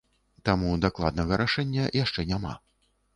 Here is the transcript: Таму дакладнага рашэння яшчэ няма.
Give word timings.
Таму 0.47 0.69
дакладнага 0.85 1.37
рашэння 1.41 1.83
яшчэ 2.03 2.25
няма. 2.31 2.55